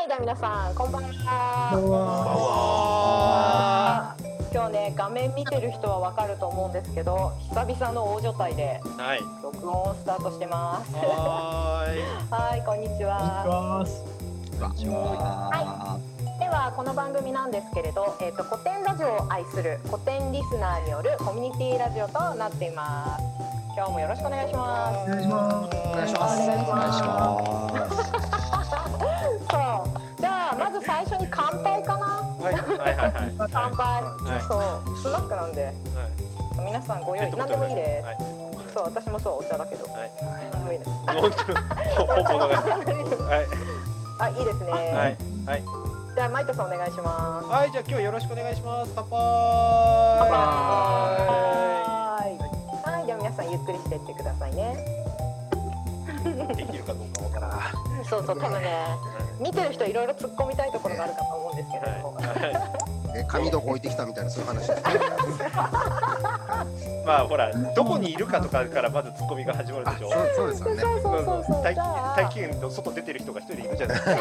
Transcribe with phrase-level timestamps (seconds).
[0.00, 1.72] はい、では皆さん、こんばんこんは。
[1.72, 1.84] ばん
[2.40, 4.16] は。
[4.50, 9.20] 今日ね、画面見てる人はわかると思うんですけど、久々の大所帯ではい。
[9.42, 10.94] 録音スタートしてます。
[10.94, 12.02] はーい。
[12.32, 13.44] はい、こんにちは。
[14.58, 15.98] こんにちは。
[16.40, 23.24] では、この番組なんですけれど、えっ、と古典ラジオを愛する古典リスナーによるコミュニティラジオとなっています。
[23.76, 24.98] 今日もよろしくお願いします。
[25.04, 25.68] お願いします。
[25.92, 26.14] お願いし
[27.04, 28.29] ます。
[30.80, 32.06] ず最初に乾杯かな？
[32.40, 32.54] はい。
[32.54, 32.62] はい。
[32.78, 32.96] はい。
[32.96, 33.50] はい。
[33.52, 34.02] 乾杯。
[34.02, 34.60] はいそう、
[34.98, 35.72] スナックなんで、
[36.64, 38.06] 皆さんご用意、何でもいいです。
[38.06, 38.16] はい。
[38.74, 39.84] そう、私もそう、お茶だけど。
[39.92, 40.10] はい。
[40.22, 40.90] 何でもいいです。
[40.90, 42.56] ほ本物が。
[42.56, 43.46] はい。
[44.20, 44.70] あ、いいですね。
[44.72, 45.16] はい。
[45.46, 45.62] はい。
[46.14, 47.46] じゃあ、マイトさんお願いします。
[47.48, 47.70] はい。
[47.72, 48.92] じゃあ今日よろしくお願いします。
[48.94, 49.10] 乾杯。
[49.10, 49.20] 乾
[50.30, 50.36] は
[52.18, 54.84] 杯はい、じゃあ皆さんゆっくりしていってくださいね。
[56.52, 56.56] い。
[56.56, 58.04] できるかどうかわからん。
[58.04, 58.86] そうそう、多分ね、
[59.40, 62.12] 見てる人いろいろ突っ込みたいところがあるかと思うんですけれども。
[62.12, 62.20] は
[63.16, 64.80] え、紙どこ置いてきたみたいなそういう話です。
[64.80, 64.84] い。
[67.04, 70.12] まあほらどこにいるかとかからまずツッコミが始まるであ、しょ。
[70.12, 70.82] そうそうですよね。
[70.82, 71.62] そうそうそうそう。
[71.62, 71.74] 大
[72.28, 74.20] 気圏の外出てる人が一人いるじゃないですか。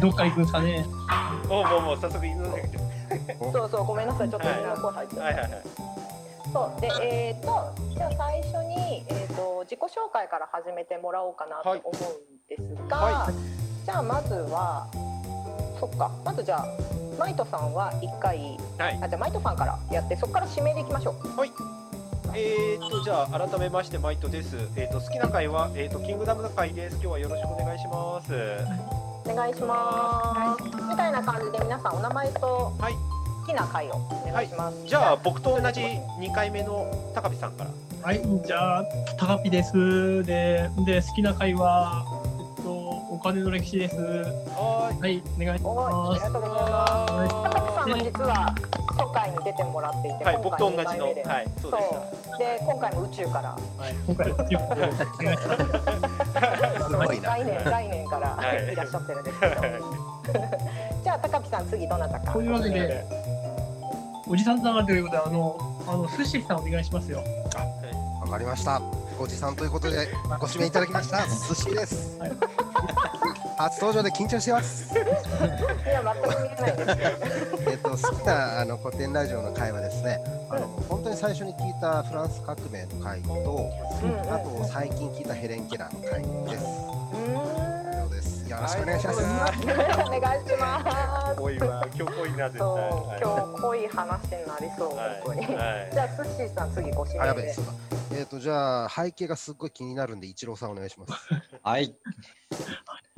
[0.00, 0.84] どっか、行くんですかね。
[1.48, 2.54] もうもうもう早速犬の
[3.52, 5.24] そうそう、ごめんなさい、ちょっと犬の声入っちゃった。
[5.24, 5.50] はいはいはい。
[6.52, 11.80] そう、で、えっ、と、じゃあ最初に、えっ、と、自己紹介から始めてもらおうかなと思う
[12.34, 12.96] んですが。
[12.96, 13.32] は
[13.84, 14.86] じゃあ、まずは。
[15.78, 16.66] そっか、まずじゃあ、
[17.18, 18.38] マイトさんは一回、
[18.78, 18.98] はい。
[19.02, 21.16] あ、じゃあ、マイトさんからやって、そこから指名でいきましょう。
[22.34, 24.54] えーとじゃあ改めましてマイトです。
[24.76, 26.96] えーと好きな回はえーとキングダムの回です。
[26.96, 28.32] 今日はよろしくお願いします。
[29.24, 30.62] お願いします。
[30.62, 32.72] みたいな感じで、皆さんお名前と。
[32.78, 34.86] はい好きな回をお願いします。
[34.86, 37.70] じゃあ僕と同じ2回目の高見さんから。
[38.02, 38.84] はい、じゃあ、
[39.18, 40.22] 高ピです。
[40.24, 42.17] で、で、好きな回は。
[43.08, 43.96] えっと、お金の歴史です。
[43.96, 45.00] はーい。
[45.00, 46.20] はい、お願いしおい、あります。
[46.20, 47.02] がとうございます。
[47.08, 48.54] は高木さんも実は
[48.98, 50.26] 初回に出てもらっていて、い。
[50.26, 50.84] はい、僕と同じの。
[50.84, 54.44] はい、そうでで今回も宇宙からはい、今回は、お
[55.24, 56.88] 願いします。
[56.88, 57.30] すごいな。
[57.30, 59.54] 来年来年から、はいい、らっしゃってるんですけど
[61.04, 63.04] じゃあ高木さん次どなたかというわけで、
[64.26, 67.22] おじさんさんがということで、あの、あの、寿司さんお願いしますよ。
[68.20, 68.82] わかりました。
[69.18, 70.08] おじさんということで、
[70.38, 71.26] ご指名いただきました。
[71.26, 72.57] 寿司ですはい。
[73.58, 74.94] 初登場で緊張してます。
[74.94, 74.98] い
[75.88, 80.20] や全く見えないですけどえっと、好きなあの古典ラジオの回はですね。
[80.48, 83.28] あの、本当に最初に聞いたフランス革命の回と。
[83.28, 86.64] うんうんあと、最近聞いたヘレンケラーの回です。
[86.64, 88.48] うーんです。
[88.48, 89.18] よろしくお願いします。
[89.18, 93.20] お願いします濃いわ、今日濃いな絶対。
[93.20, 101.12] 今日濃い話になりそう、はい本当に、はいじゃあスッシーさん次ご指名でべえ、っと、じゃあ、背景がすっごい気になるんで、一郎さんお願いします。
[101.62, 101.94] はい。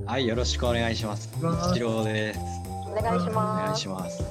[0.07, 1.29] はい、よろしくお願いします。
[1.73, 2.41] 一郎です。
[2.87, 3.65] お願いしおます。
[3.65, 4.23] 願いします。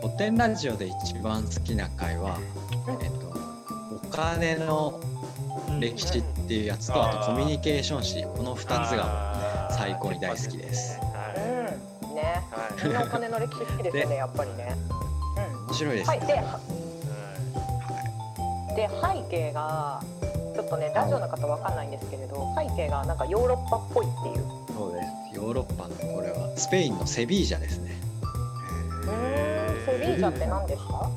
[0.00, 2.38] 古典ラジオで一番好きな回は、
[3.02, 3.34] えっと、
[3.94, 5.00] お金の
[5.78, 10.98] 歴史っていうやつと、あとコミュニケーション誌、この2つが最高に大好きです。
[11.00, 11.40] はい。
[12.08, 12.14] うん。
[12.14, 12.42] ね。
[12.50, 14.74] はいみんなお金の歴史好きですよねやっぱりね。
[15.68, 16.18] 面白いですね。
[16.18, 16.26] はい。
[16.26, 16.42] で
[18.76, 20.00] で背景が
[20.70, 24.44] とねラジオの方わかんないんですけれど背景がなんかヨーロッパっぽいっていう。
[24.74, 25.06] そうです。
[25.36, 26.50] ヨーロッパのこれは。
[26.56, 28.00] スペインのセビージャですね。
[28.22, 31.10] うーんセビージャって何ですか？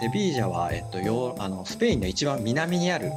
[0.00, 3.12] セビージャは、えっと、ヨーあのスペインの一番南にある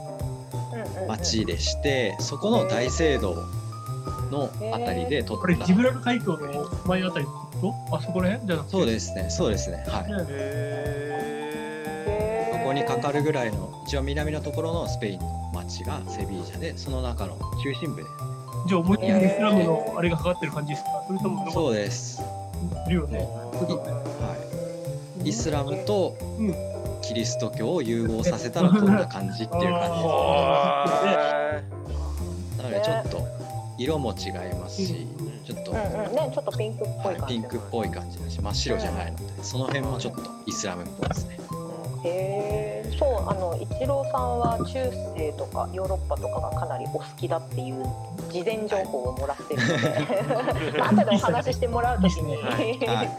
[1.08, 3.36] 町でして、そこの大聖堂
[4.30, 5.66] のあたりで撮これ、った。
[5.66, 7.32] ジブラル海峡の前あたりと、
[7.92, 8.48] あそこら辺？
[8.48, 8.72] じゃなくて？
[8.72, 9.84] そうですね、そうですね。
[9.88, 10.12] はい。
[10.12, 11.32] ねへ
[12.54, 18.02] そこにかかるぐらいの一応南のところのスペインの町がセビージャでその中の中心部。
[18.02, 18.08] で
[18.68, 20.90] じゃあ、思いっきりイスラムのあれがかかってる感じですか？
[21.08, 22.22] それとも、そうです、
[22.88, 23.20] いるよね。
[23.20, 24.36] は
[25.24, 26.56] い、イスラムとうん
[27.02, 29.62] キリスト教を融合させたらこんな感じっていう感じ。
[29.64, 33.26] ですーなのでちょっと
[33.78, 35.08] 色も違いますし
[35.46, 35.84] ちょっとうんうん。
[36.16, 41.40] ねちょっとピンクっぽい感じピンクっぽい感じだし真っ白じゃないのでその辺もちょっとイスラムっぽいですね。
[42.04, 42.67] へえ
[42.98, 44.66] そうあの一郎さんは中
[45.16, 47.86] 世とかヨーロッパとかがかなりお好きだっていう
[48.32, 52.44] 事前情報をもらってるのでまあ 後でお話ししてもらうときに、はい。
[52.44, 52.98] はい。
[52.98, 53.10] はい。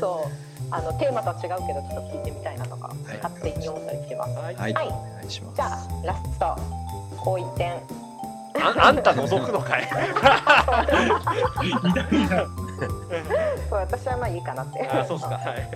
[0.00, 0.30] そう。
[0.70, 4.36] あのテーマとは違うけどちょっと聞いてみたいなとか、い勝手に思ったりしてます。
[4.36, 4.54] はい。
[4.56, 4.86] はい、はい。
[4.88, 5.56] お願いします。
[5.56, 6.56] じゃあラスト
[7.16, 7.74] こう一点
[8.58, 9.86] ああんた覗くのかい。
[13.70, 13.78] そう。
[13.78, 14.88] 私はまあいいかなって。
[14.88, 15.34] あそうっすか。
[15.36, 15.68] はい。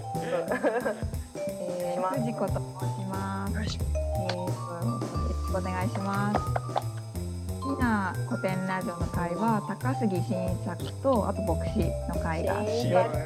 [1.60, 3.00] えー、藤子と申し
[5.50, 6.41] くお願いします。
[7.61, 12.58] 好きな古典ラジオの会は高杉晋作とあと牧師の会が。
[12.58, 13.19] あって新よ作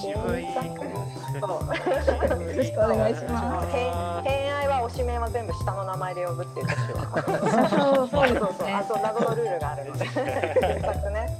[0.00, 0.80] 渋い新作
[1.40, 3.70] そうろしくお願いします。
[3.70, 7.06] 偏偏愛は推し名は全部下の名前で呼ぶっていう年は。
[7.70, 8.66] そうそうそうそう。
[8.66, 10.06] ねあそう謎のルールがあるので。
[10.10, 11.30] 新作ね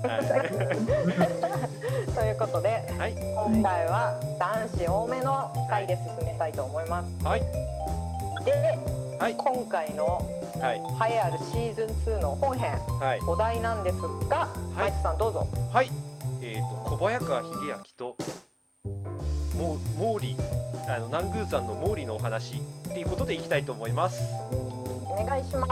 [2.14, 3.12] ということではい。
[3.12, 6.52] 今回は男子多めの回で進めたい。
[6.52, 7.40] と思いますはい。
[8.44, 8.78] で、
[9.20, 9.36] はい。
[9.36, 10.26] 今回の
[10.62, 11.12] はい。
[11.12, 13.20] 栄えあるシーズン2の本編はい。
[13.28, 13.96] お題なんです
[14.30, 15.46] が、マイクさんどうぞ。
[15.70, 15.90] はい。
[16.40, 18.16] えっ、と小早川秀明と
[19.58, 24.22] モモーリーあの南宮山のモーリーのお話っていうことでいきたいと思います。
[24.50, 25.70] お願いします。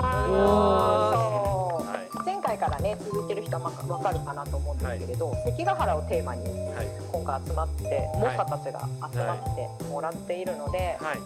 [2.26, 6.86] 前回からね続いてる人はわかるかなと思うんですけれど、関ヶ原をテーマにはい。
[7.10, 11.18] 今回集まって猛者たちが集まってもらっているので、はい。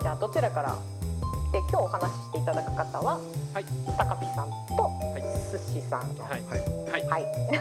[0.00, 0.78] じゃあどちらから
[1.52, 3.20] で今日お話ししていただく方は、
[3.54, 3.64] はい。
[3.96, 5.22] タカピさんとい。
[5.50, 6.42] すしさんはい。
[6.42, 6.60] はい。
[6.90, 7.06] はい。
[7.06, 7.22] はい。
[7.50, 7.60] で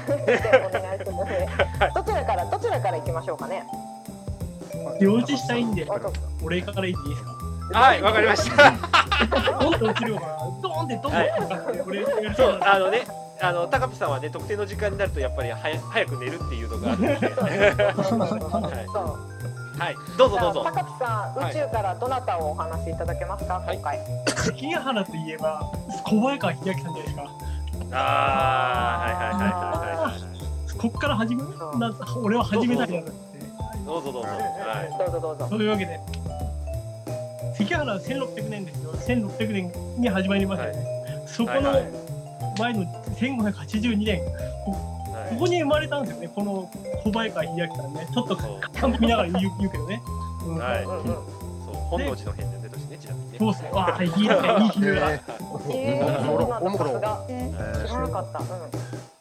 [0.66, 3.64] お願いしますどちらからどちらから行きましょうかね。
[5.00, 5.88] 用事したいんで
[6.44, 7.24] 俺から言っていいです
[7.74, 7.80] か？
[7.80, 8.74] はいわかりました。
[9.60, 13.08] ドンって落ちるのかなドーンってドンって落ちる俺やりそうあのね
[13.42, 18.86] あの高ピさんはね特定の時間になるとやっぱりはや早く寝るっていうのがあるのではい。
[18.94, 19.35] そう
[19.78, 19.96] はい。
[20.18, 20.64] どうぞどうぞ。
[20.64, 21.52] 高ピさん、はい。
[21.52, 23.76] 宇宙からどなたをお話しいただけますか、はい。
[23.76, 24.00] 今回。
[24.28, 25.72] 関ヶ原といえば
[26.04, 27.24] 小早川秀明さんじゃないですか。
[27.92, 31.50] あーはいはいはいはいはいはいこっから始める？
[31.80, 33.12] な俺は始めたいなって
[33.86, 34.30] どうぞどうぞ。
[34.30, 34.36] は
[34.84, 34.98] い。
[34.98, 35.48] どうぞどうぞ。
[35.50, 36.00] そういうわけで
[37.58, 38.92] 関ヶ原は1600年ですよ。
[38.94, 41.86] 1600年に始まりましたよね、そこのはいはい。
[42.60, 42.86] 前の
[43.18, 44.95] 1582年はい
[45.30, 46.28] ここに生まれたんですよね。
[46.34, 46.70] この
[47.04, 48.08] 小早川秀明さんね。
[48.14, 50.02] ちょっとそうカンプ見ながら言う言うけどね、
[50.46, 50.58] うん。
[50.58, 50.84] はい。
[50.84, 51.74] うんうんそう。
[51.76, 53.32] 本能寺の変で出たしねちなみに。
[53.32, 53.64] ねそうっす。
[53.64, 54.28] ねわあいいですね。
[54.28, 55.20] いい日だ
[56.20, 57.00] おもろな
[58.10, 58.46] かった、うん。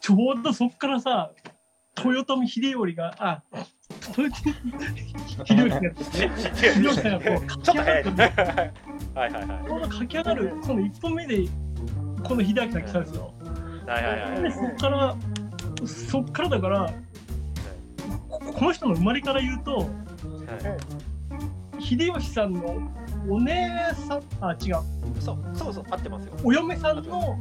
[0.00, 1.30] ちょうどそっからさ
[2.04, 3.42] 豊臣秀頼があ
[4.18, 4.54] 豊臣
[5.46, 6.30] 秀頼がですね。
[6.54, 8.02] 秀頼さんがこう駆ね。
[8.04, 8.30] け上が
[8.64, 8.72] る。
[9.14, 9.68] はいはいはい。
[9.68, 11.48] この駆け上がるその一本目で
[12.24, 13.32] この秀明さん来たんですよ。
[13.86, 14.42] はいはいはい。
[14.42, 15.16] でそっから
[15.86, 16.92] そっからだから
[18.28, 19.88] ここの人の生まれから言うと
[21.80, 22.78] 秀吉さんの
[23.28, 23.70] お姉
[24.06, 24.74] さんあ違う。
[25.20, 26.34] そうそうそう合ってますよ。
[26.42, 27.38] お嫁さんの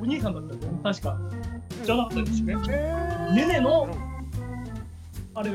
[0.00, 0.80] お兄さんだったんだよね。
[0.82, 1.18] 確か。
[1.84, 3.34] じゃなかったですよね。
[3.34, 3.88] ねねの
[5.34, 5.50] あれ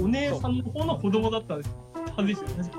[0.00, 1.60] お姉さんの方の子供だったは
[2.22, 2.42] ずです。
[2.42, 2.70] よね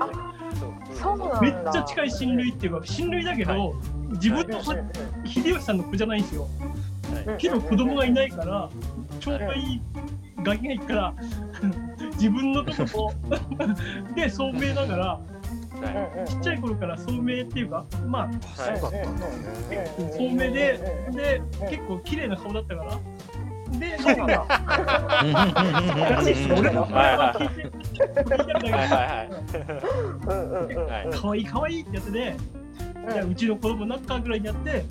[0.94, 1.40] そうなんだ。
[1.40, 3.74] めっちゃ近い親類っていうか親類だけど、は
[4.12, 6.48] 自分の秀吉さんの子じゃないんですよ。
[6.60, 6.77] うん
[7.36, 8.70] けど子供がいないから
[9.20, 9.82] ちょうどいい
[10.42, 11.14] ガキがいるから
[12.14, 13.12] 自分のとこ
[14.14, 15.20] で聡明ながらは
[16.26, 16.28] い。
[16.28, 18.22] ちっちゃい頃から聡明っていうかまあ
[18.62, 19.86] はいそうだったんだね。
[20.16, 20.52] 聡明で
[21.12, 22.98] で結構綺麗な顔だったから。
[23.78, 24.46] でそうなんだ
[26.58, 29.30] 俺も聞いてるだけではいはい
[30.26, 30.86] うんうんうん。
[30.88, 32.36] はい可愛い可愛いってやつで、
[33.12, 34.84] いやうちの子供になったぐらいにやって、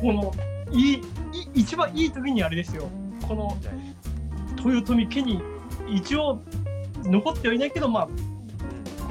[0.00, 0.32] この
[0.72, 1.00] いいい
[1.54, 2.88] 一番いい時にあれですよ、
[3.26, 3.56] この
[4.64, 5.40] 豊臣家に
[5.88, 6.40] 一応
[7.04, 8.08] 残ってはいないけど、まあ、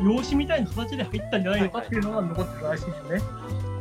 [0.01, 3.21] 養子みたいな形で入ったんじゃないのかっていうのが残ってるらしいですよね。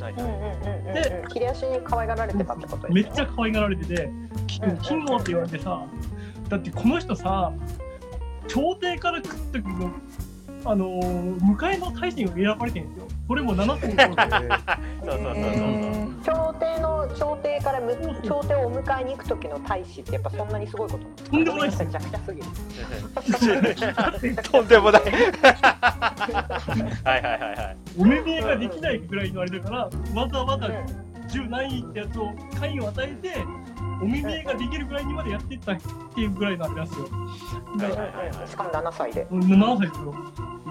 [0.01, 2.95] はいうんうんうんうん切れ足に可愛がられてたってことですね。
[2.95, 4.11] めっちゃ可愛がられてて、
[4.47, 5.85] き金吾って言われてさ、
[6.49, 7.53] だってこの人さ、
[8.49, 9.91] 朝廷から来った時の、
[10.65, 13.09] あのー迎えの大臣を選ばれてるんですよ。
[13.29, 14.49] これも7つの頃で。
[15.05, 15.86] そうそうそうそう
[16.27, 17.93] 朝廷の朝廷からむ
[18.25, 25.03] 朝廷をお迎えに行く時の大使ってやっぱそんなにすごいこととんでもないですめちゃくちゃすぎるとんでもない。
[25.07, 25.13] はい
[27.05, 27.41] はいはい。
[27.41, 29.79] はいお目見えができないぐらいのあれだから、
[30.15, 30.67] わざわざ
[31.29, 33.37] 10何位ってやつを会員を与えて、
[34.03, 35.77] お目見えができるぐらいにまでやっていったっ
[36.15, 37.07] ていうぐらいのあれなんですよ。
[38.47, 39.27] しかも7歳で。
[39.31, 40.15] 7歳ですよ。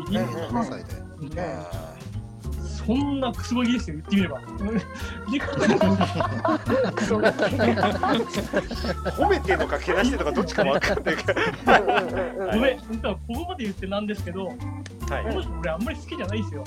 [0.09, 1.15] いいうん7歳で。
[2.85, 4.39] そんなクソガキですよ、言ってみれば。
[4.39, 4.45] で
[6.91, 7.43] クソガキ
[9.15, 11.33] 褒めてんのかけなしてんのかどっちかわかんないか
[11.65, 14.55] らごめん、本当はここまで言ってなんですけど、はい
[15.25, 16.63] この人俺あんまり好きじゃないですよ。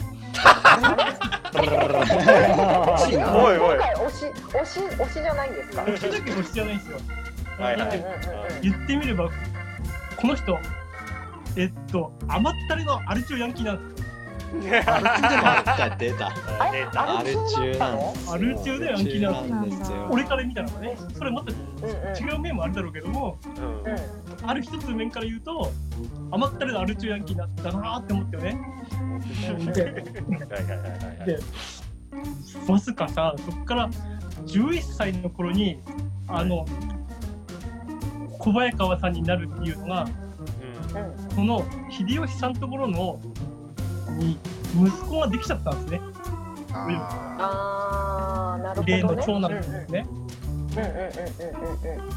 [1.54, 5.82] おいおい今回推し推し推しじゃないんですか？
[5.84, 6.98] 好きだけど好きじゃないんですよ。
[7.58, 8.04] はいはいだって
[8.62, 9.28] 言ってみれば、
[10.16, 10.58] この人、
[11.56, 13.97] えっと、甘ったれのアルチオヤンキーなんですよ。
[14.86, 16.26] あれ出た
[17.18, 19.96] アル中のアル中でヤンキーなんですよ。
[19.98, 20.08] な。
[20.10, 23.38] 俺から見たらね、それまた違う面もあるだろうけども、
[24.42, 25.70] ある一つ面から言うと、
[26.30, 28.60] 甘ったれのアルチューヤンキーだったなって思ってよね。
[31.26, 31.38] で
[32.66, 33.90] わずかさそこから
[34.46, 35.80] 11歳の頃に
[36.26, 36.64] あの
[38.38, 40.08] 小早川さんになるっていうのが
[40.90, 43.20] うんこの秀吉さんところの
[44.12, 44.38] に
[44.74, 46.00] 息子ができちゃったんですね。
[46.72, 48.96] ああーなるほどね。
[48.96, 50.06] 例の長男ですね。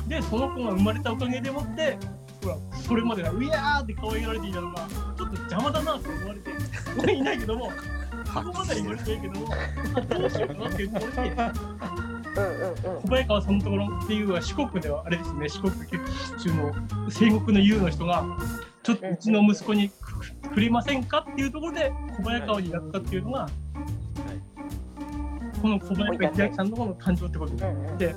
[0.07, 1.97] でその子が生まれたおかげでもって
[2.43, 2.57] ほら
[2.87, 6.51] それまでがうやーって可愛がられていたのがちょっと邪魔だなって思われて
[6.99, 7.71] 俺いないけども
[8.35, 9.47] あここまでは言われてないけども
[10.19, 16.73] どうしようかなっていうところにうんうんうん小早川さんのところっていうのは四国ではあれですね四国中の
[17.09, 18.25] 戦国の優の人が
[18.83, 23.49] ちょっとうちの息子にくくれませんかっていうところで小早川になったっていうのが、
[25.61, 27.65] この小早川秀明さんの方の誕生ってことで。
[27.65, 27.97] うんうん。
[27.97, 28.15] で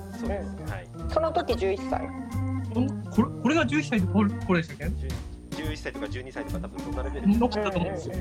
[1.08, 2.08] その時11歳。
[2.72, 5.08] このこれこれが11歳でこれこれでしたっけ？
[5.74, 7.26] 11歳とか12歳とか多分そんなレベル？
[7.26, 7.94] ですのったと思うん。
[7.94, 8.14] ですよ。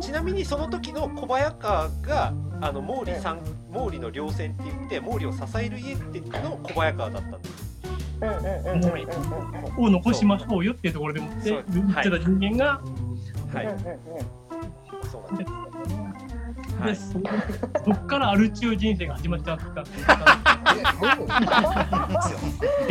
[0.00, 3.40] ちなみにその時の小早川があの毛利さん。
[3.70, 7.42] 毛利の稜線って言って毛利を支える家っていうの小早川だったん。
[7.42, 7.78] です
[9.78, 12.80] を残しましょうよっていうところでもって言ってた人間が、
[13.54, 13.72] はい、うん。
[13.72, 13.80] うん。
[15.08, 15.38] そうなん。
[15.38, 15.50] です
[16.80, 17.12] はいそ
[17.84, 20.06] そっからアル中人生が始まっちゃったっていう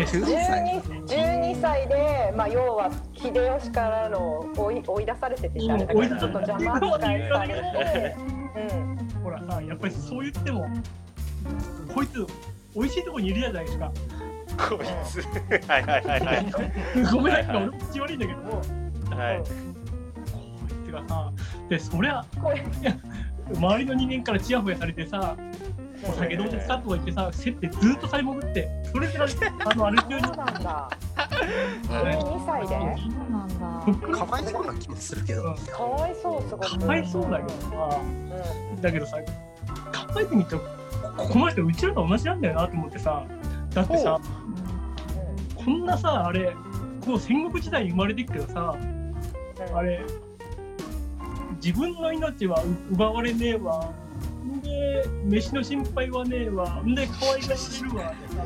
[0.04, 8.16] 12 歳12 12歳で、まあ、要は秀吉からの追い追い出されててちょっと邪魔扱いされて、
[8.56, 10.68] うん、ほらさやっぱりそう言っても
[11.94, 12.26] こいつ
[12.76, 13.92] 美味しいところにいるじゃないですか。
[14.58, 15.22] こいつ。
[15.68, 16.46] はいはいはいはい。
[17.12, 18.40] ごめんなさい俺も口悪いんだけど。
[18.40, 18.62] も
[19.16, 19.40] はい。
[19.40, 19.46] こ
[20.86, 21.32] いつがさ
[21.70, 22.58] でそりゃこれ。
[22.58, 22.98] いや
[23.56, 25.57] 周りの人間からチヤホヤされてさお
[26.02, 30.22] 酒どうですかとか言ってさ競ってずっと買い潜ってそれであのアル中に。
[30.22, 30.90] そうなんだ。
[31.84, 32.68] 12歳で？
[32.68, 34.18] そうなんだ。
[34.18, 35.56] かわいそうな気もするけど。
[35.56, 36.80] かわいそうすごく。
[36.80, 38.02] かわいそうだけどさ。
[38.78, 40.62] うだけどさ考えてみてこ
[41.18, 43.24] この人うちらと同じなんだよなと思ってさ。
[43.74, 44.20] だってさ
[45.56, 46.56] こんなさあれ
[47.06, 48.76] こう戦国時代に生まれてくけどさ
[49.74, 50.02] あれ
[51.64, 53.92] 自分の命は奪われねえわ
[55.26, 58.46] 飯の心配はねえわんで可愛がられるわってさ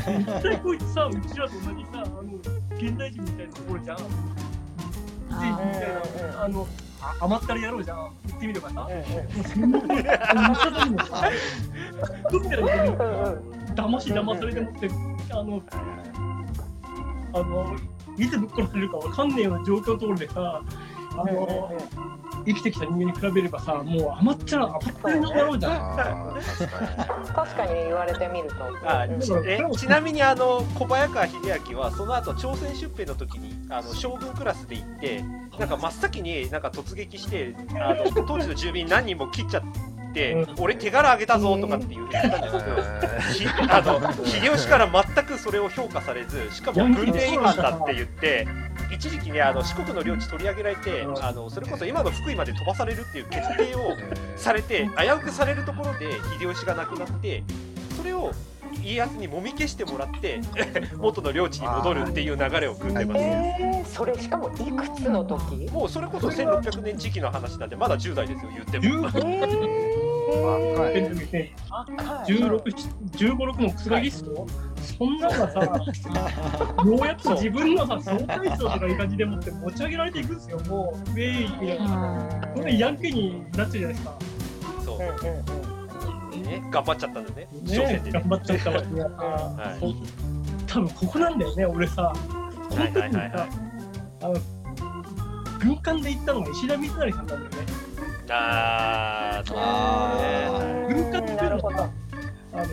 [0.00, 2.22] 絶対こいつさうちらと同じさあの
[2.76, 4.02] 現代人みたいなところじゃんあ
[5.30, 6.66] みたいなあの
[7.02, 11.30] あ甘ったれ野郎じゃん言ってみればさうんうんもう戦国時代の真っ只中のさ
[12.30, 14.90] どっから出てるうんうん騙し騙されてもって
[15.30, 15.62] あの
[17.32, 17.76] あの
[18.18, 20.62] いつぶっ殺されるかわかんねえような状況のところでさ
[21.12, 21.72] あの
[22.46, 26.34] 生きてきた人間に比べればさもう甘っちゃ甘ったれの野郎じゃん。
[26.34, 28.54] 確か確かに言われてみると。
[28.88, 29.20] あうん。
[29.20, 31.38] ちえちなみにあの小早川秀
[31.70, 35.24] 明はその後朝鮮出兵の時にあの将軍クラスで行って
[35.58, 39.62] なんか真っ先になんか突撃してあの当時の住民何人も切っちゃっ
[40.14, 48.48] て、う俺手柄あげたぞとかって言ってたんですけど、 ひあの秀吉から全くそれを評価されずしかも軍令違反だって言って
[48.92, 53.96] 一時期ねあの四国の領地取り上げられてあのそれこそ今の福井まで飛ばされるっていう決定を
[54.36, 57.42] されて危うくされるところで秀吉が亡くなって
[57.96, 58.32] それを
[58.82, 60.40] 家康にもみ消してもらって
[60.96, 63.20] 元の領地に戻るっていう流れを組んでます。
[63.20, 65.68] えー、それしかもいくつの時？
[65.70, 69.10] もうそれこそ1600年時期の話なんでまだ10代ですよ言っても。
[69.10, 69.90] 10
[70.92, 72.26] ええー、ね若い。
[72.26, 72.62] 16、
[73.16, 74.46] 15、6のくすがぎっすよ。
[74.80, 75.60] そんなのがさ、
[76.84, 82.28] ようやく自分のさ、総体操とかいう感じでもって持ち上げられていくんですよ、もう、ウェイみたいな。
[82.54, 84.14] これヤンキーになっちゃうじゃないですか。
[84.84, 84.98] そう
[86.70, 89.04] 頑張っちゃったんだね朝ね頑張っちゃったわけや。
[89.04, 89.94] はいそう
[90.66, 92.12] 多分ここなんだよね、俺さ。
[92.68, 93.48] この時にさ、
[94.22, 94.34] あの、
[95.58, 97.90] 軍艦で行ったのが石田三成さんなんだよね。
[98.32, 99.56] あーそう
[100.22, 101.86] ね軍艦っていうのはなるほどあ
[102.56, 102.66] の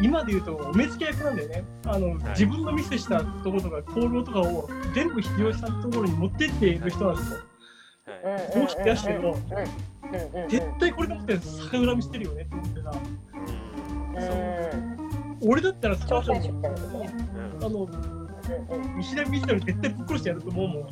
[0.00, 1.64] 今で言うとお目付け役なんだよね。
[1.86, 7.38] あの、自分のミスしたところとか行動とかを全部秀吉さんのところに持ってっている人なんですよ。
[8.24, 8.52] はい。
[8.52, 12.92] こうして出してるのうんうんうん絶対これでもって逆恨みしてるよねって思ってさ
[15.42, 16.68] うん俺だったら朝鮮出さ兵の
[17.58, 18.23] うんあの
[18.70, 20.88] うんう石田三成絶対ぶっ殺してやると思うもん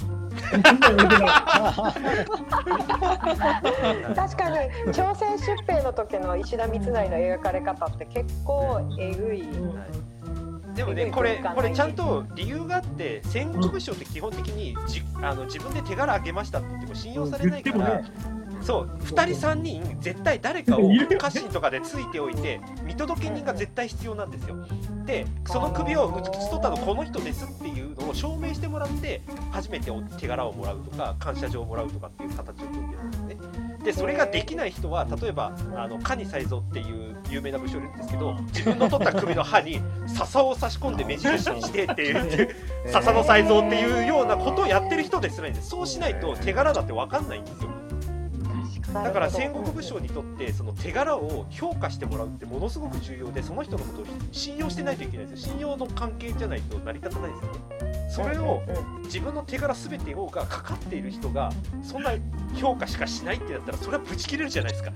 [4.15, 9.45] 確かに朝鮮出兵の時の石田三成の描かれ方って結構えぐい、
[10.75, 18.03] でもねこれこれちゃんと理由があって戦国武将って基本的にじあの自分で手柄あげましたって言っても信用されないから
[18.63, 24.57] そう2人3人絶対誰かを家臣とかでついておいて見届け人が絶対必要なんですよ。
[25.05, 33.37] でその首を討ち取ったのこの人ですっていうのを証明してもらって初めてお手柄をもらうとか感謝状をもらうとかっていう形を組んでるんですね。
[33.85, 42.55] でそれができない人は例えばあの蟹才蔵っていう有名な武将いるんですけど自分の取った首の刃に笹を差し込んで目印にしてっていう
[42.87, 45.71] 笹の才蔵っていうようなことをやってる人ですらいいんです。
[45.71, 47.71] そうしないと手柄だって分かんないんですよ
[48.93, 55.53] だから戦国武将にとってその手柄を評価してもらうってものすごく重要でその人のことを信用してないといけないんですよ。
[55.53, 58.09] 信用の関係じゃないと成り立たないですよね。
[58.11, 58.63] それを
[59.05, 61.51] 自分の手柄全てをがかかっている人が
[61.83, 62.13] そんな
[62.55, 64.93] 評価しかしないってなったらそれはブチ切れるじゃないですか。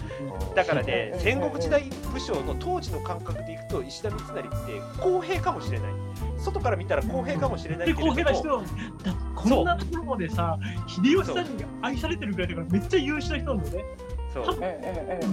[0.54, 4.46] だからね戦国時代武将の当時の感覚でいくと石田三成って
[5.00, 5.92] 公平かもしれない。
[6.38, 8.62] 外から見たら公平かもしれないでけれども公平な人
[9.02, 13.84] だこんなところまでさ秀吉さんに愛されてるぐらいだからめっちゃ優秀な人なんだよね。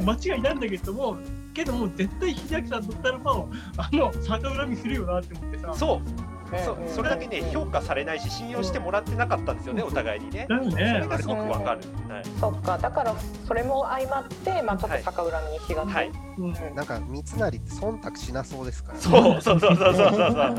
[0.05, 1.17] 間違いないんだけども
[1.53, 3.45] けども絶対秀明さんだったらば
[3.77, 5.73] あの逆恨みするよなって思ってさ。
[5.73, 10.45] そうそそれだけね評価されないし信用してもらってなかったんですよねお互いにね。
[10.47, 11.81] それねがすごくわかる。
[12.09, 12.23] はい。
[12.39, 12.77] そっか。
[12.77, 13.15] だから
[13.47, 16.11] それも相まってまあちょっと逆恨みにしがち、はい。
[16.37, 16.75] うん。
[16.75, 20.55] なんか三成って忖度しなそうですから、そうそうそうそうそうそうそう。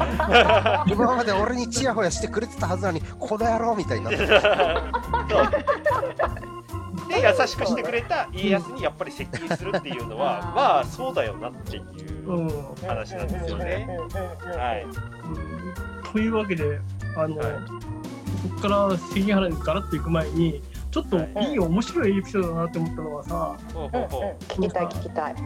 [0.89, 4.27] 今まで俺にチヤホヤしてくれてたはずなのにこの野郎みたいになってる。
[4.41, 6.44] そう
[7.09, 11.85] で優しくしてくれた家康にやっぱり接近するっていうのはまあそうだよなっていう
[12.31, 12.49] うん。
[12.87, 13.87] 話なんですよね。
[14.57, 14.87] はい。
[16.13, 16.79] というわけで
[17.17, 17.53] あの、はい。
[17.53, 21.55] ここから関ヶ原にガラッと行く前にちょっとい。
[21.55, 23.57] い面白いエピソードだなって思ったのはさ、
[24.49, 25.33] 聞きたい聞きたい。
[25.35, 25.37] う。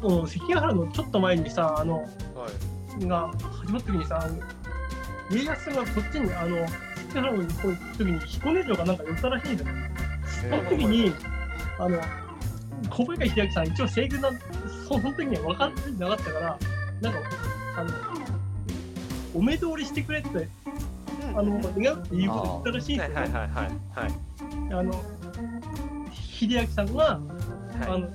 [0.00, 1.96] ほもう関ヶ原のちょっと前にさあの
[2.34, 2.46] うは
[3.00, 3.06] い。
[3.06, 3.30] が
[3.64, 4.28] 始まった時にさ
[5.30, 6.56] 家康がこっちにあの
[7.08, 7.42] 関ヶ原の
[7.98, 9.70] 時に彦根城がなんか寄ったらしいんだよ。
[10.40, 11.12] その時に
[11.78, 12.00] あの
[12.90, 14.38] 小林秀明さん一応西軍なん
[14.88, 16.58] その時には分かってなかったから
[17.00, 17.20] なんか
[17.76, 17.90] あの
[19.34, 20.48] お目通りしてくれって
[21.34, 23.20] あの願うっていうことを言ったらしいんですよね。
[23.20, 24.12] はいはいはいはい。
[24.72, 25.02] あの
[26.12, 27.20] 秀明さんが、はい。
[27.82, 28.08] あの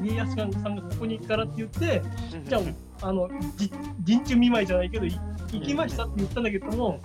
[0.00, 2.02] 家康さんがここに行くからって言って
[2.46, 2.60] じゃ
[3.02, 3.70] ああのじ
[4.04, 5.20] 陣中見舞いじゃないけどい
[5.52, 7.00] 行きましたって言ったんだけども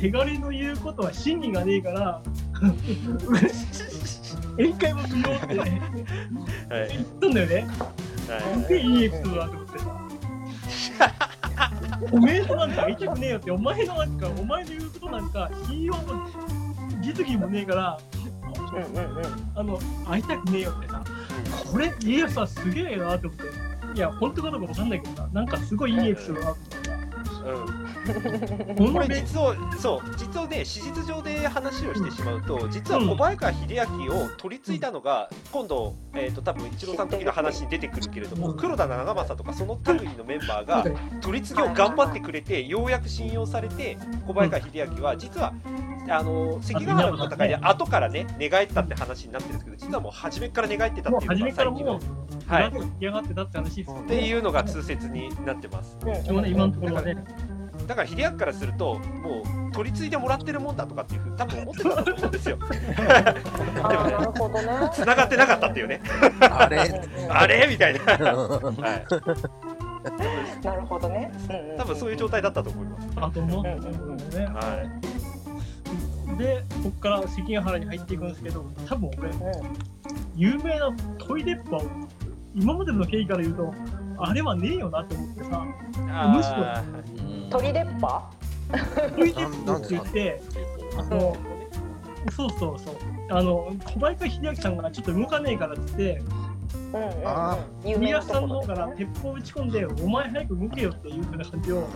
[0.00, 2.20] 手軽の言うことは真偽がねえから
[4.58, 5.70] 宴会も不要ってはい
[6.88, 7.66] 言ったんだよね。
[8.28, 10.04] はいすげえいいエピソードだと思ってさ。
[12.12, 16.28] おめえとなんか会いたくねえよって、お前のなんか、お前の言うことなんか、信用も
[17.00, 17.98] 実技もねえから、
[19.54, 21.04] あの、会いたくねえよってさ、
[21.70, 23.44] これ、家康はすげえなって思って。
[23.96, 27.74] いや、本当かどうかわかんないけどさ、なんかすごいいいエピソードだなと思ってさ。
[27.78, 40.84] うんここれべ実をそう実をね史実上で話をしてしまうと実は小早川秀明を取り継いだのが今度、えー、と多分一郎さんの時の話に出てくるけれども黒田長政とかその類のメンバーが
[41.20, 45.54] 取り次ぎを頑張ってくれてようやく信用されて小早川秀明は実は
[46.08, 52.00] あの関ヶ原の戦いで後からね寝返ったって話になってるんですけど実はもう初めから寝返ってたっていうのが最近の
[52.46, 52.72] はい。
[53.00, 55.96] 嫌がってたって話ですよっていうのが通説になってます。
[56.26, 57.16] 今のところはね。
[57.86, 62.58] だから秀明からするともう取り継いでもらってるもんだとかっていうふうに多分思ってたと思うんですよ。
[63.82, 64.90] あーなるほどね。
[64.92, 66.00] 繋がってなかったっていうね。
[66.40, 66.78] あれ？
[67.28, 67.66] あれ？
[67.68, 68.14] みたいな、 は
[70.62, 71.32] い、なるほどね。
[71.78, 73.08] 多分そういう状態だったと思います。
[73.16, 74.46] あともう、うんうんね。
[74.46, 74.84] は
[76.38, 79.38] で、ここから関ヶ原に入っていくんですけど、多分俺、うん。
[80.36, 81.82] 有名なトイレッパを
[82.54, 83.74] 今までの経緯から言うと
[84.18, 88.30] あれはねえよなって思ってさいむしろ鳥出っ歯
[89.16, 90.42] トイレッパをついて
[90.98, 91.36] あの
[92.32, 92.94] そうそうそう。
[93.30, 96.22] あの小林秀明さんがちょっと動かねえからって
[96.92, 97.26] うんうんうん。
[97.26, 101.88] あ有名な家康さんの方から鉄砲を打ち込んでお前早く動けよっていうふうな感じを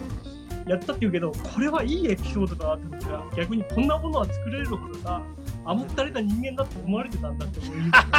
[0.66, 5.22] やったって言うけどこれはいいエピソードだなって思ったら逆にこんなものは作れるほどさ
[5.68, 8.16] 甘ったれた人間だって思われてたんだって思う思った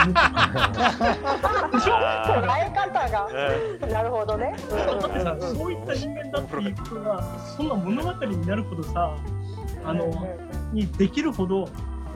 [1.72, 9.18] でしょ捉え方がなるほどねだってさ、そういった人間だっていうことが、そんな物語になるほどさ、
[9.84, 10.28] あの、
[10.72, 11.68] にできるほど、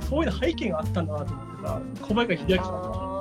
[0.07, 3.13] そういう背景があったんだなと思ってさ、小林秀明さんが。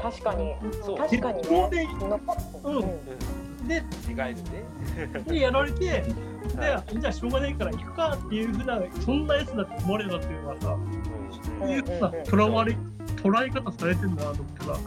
[0.00, 1.88] 確かにそう確かにねで、
[2.64, 4.64] うんで、意外にね
[5.26, 6.04] でやられて、で、
[7.00, 10.76] じゃあしょうがないから行くかっていうふうな、そんなやつだって思われたっていうのはさ、
[11.64, 12.76] そういうふうなとらわれ、
[13.22, 14.78] 捉え方されてるんだなと思ってさ、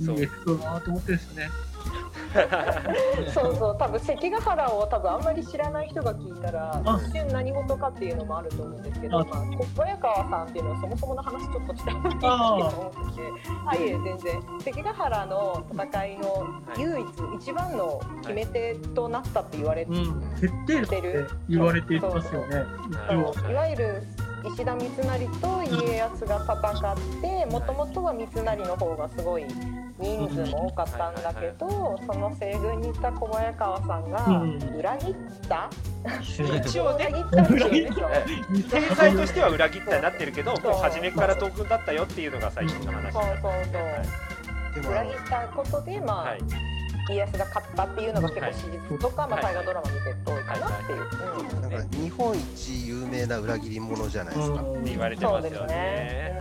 [0.00, 0.06] うん。
[0.06, 0.16] そう。
[0.16, 1.48] いいエピソードだなと思ってですね。
[3.32, 3.76] そうそう。
[3.78, 7.00] 多分関ヶ原を多分あんまり知らない人が聞いたらあ。
[7.06, 9.24] 一瞬何事かっていうのもあると思うんですけど、あ。
[9.24, 13.22] まあ、小早川さんっていうのはそもそもの話ちょっとしたいんですけどあ思ってて
[13.66, 14.42] あいえ全然。
[14.64, 17.06] 関ヶ原の戦いの唯一
[17.40, 22.64] 一番の決め手となったって言われてうん、決定力って言われていますよね。
[23.50, 24.02] いわゆる
[24.46, 29.44] 石田三成と家康が戦ってもともとは三成の方がすごい
[29.98, 34.56] 人数も多かったんだけどその西軍にいた小早川さんがうん。
[34.78, 35.14] 裏切っ
[35.48, 35.70] た、
[36.64, 37.06] 一応ね。
[37.06, 43.12] 裏切ったっていうね体裁としては裏切ったになってるけど初めから東軍だったよっていうのが最初の話。
[43.12, 43.22] そう
[44.90, 46.75] 裏切ったことでまあ、はい
[47.08, 54.62] 家康が勝ったっていうのが結構史実とか、まあ、はい大河ドラマ見てると多いかなっていう、うんなんか日本一有名な裏切り者じゃないですか。
[54.62, 56.40] って言われてますよね。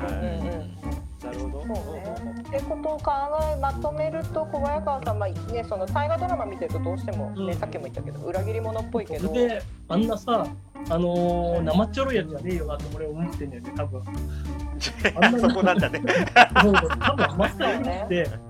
[1.24, 1.66] なるほど。
[1.66, 2.44] ね。
[2.48, 3.12] ってことを考
[3.52, 9.32] えまとめると小早川さんはねその大河ドラマ見てるとどうしてもね、うんさっきも言ったけど裏切り者っぽいけど。
[9.34, 10.48] であんなさ
[10.88, 14.04] あのー、生っちょろいやつじゃねえよなって俺思ってんだよね多分
[15.16, 16.02] あんなそこなんだね。
[16.54, 18.45] 多分マスターにってはい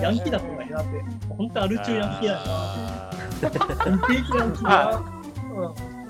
[0.00, 0.90] ヤンキーだったんだよなって。
[1.28, 3.10] 本当アル中ヤンキーやあ
[3.42, 5.02] な完璧ヤンキーだ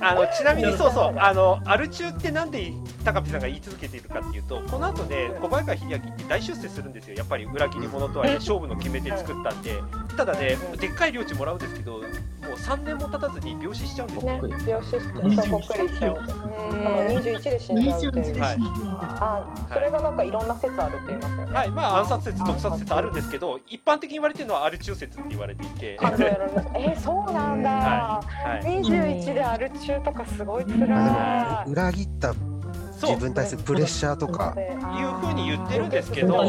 [0.01, 1.15] あのちなみにそうそう。
[1.19, 2.73] あのアル中ってなんで
[3.05, 7.15] 高見さんが言い続けているかっていうとこの後ね小早川秀明って大出世するんですよ。
[7.17, 9.81] やっぱり裏切り者とはいえ勝負の決め手作ったんで
[10.17, 12.03] ただねでっかい領地もらうんですけど
[12.45, 14.49] もう3年も経たずに病死しちゃうんですよ。
[14.49, 16.19] ね、病死してそうこっくりしちゃう。
[16.19, 18.41] うん、二十一で死んじゃうっていう。
[18.41, 18.57] はい
[19.21, 21.53] あ、それがなんかいろんな説あるって言いますよね。
[21.53, 26.69] はい、まあ暗殺説、毒殺説あるんですけど、一般的に言われてるのはアル中説って言われていて、数えられます。
[26.75, 27.71] え、そうなんだ。
[27.71, 31.71] はい、二十一でアル中とかすごい辛い。
[31.71, 32.35] 裏切った
[33.07, 34.61] 自分に対するプレッシャーとか、い
[35.03, 36.43] うふうに言ってるんですけど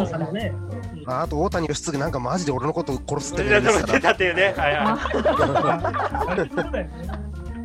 [1.07, 4.97] ああと大谷義継なんかマジで俺のことを殺すって言うんですからでも出たっていうね、はいは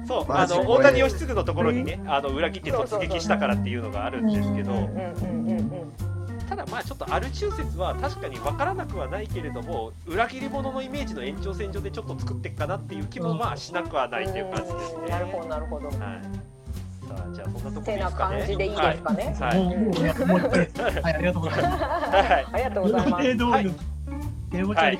[0.05, 4.89] い、そう、あの大谷義継のところにね、あの裏切って突撃したからっていうのがあるんですけど。
[6.49, 15.09] ただまあちょっとアル中説は確かに分からなくはないけれども、裏切り者のイメージの延長線上でちょっと作っていくかなっていう気もまあしなくはないっていう感じですね。
[15.11, 15.87] なるほどなるほど。
[15.87, 15.97] はい。
[17.17, 18.39] さあじゃあそんなところでいいてなですかね。
[18.39, 19.37] 感じでいいですかね。
[19.41, 19.59] はい。
[19.59, 22.47] もうもうもう一回はいありがとうございますはい。
[22.53, 23.27] ありがとうございます。
[23.27, 23.75] 予定通りの
[24.51, 24.99] 電話チャリ